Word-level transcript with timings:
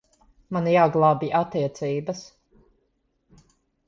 Man 0.55 0.69
jāglābj 0.75 1.27
attiecības. 1.39 2.23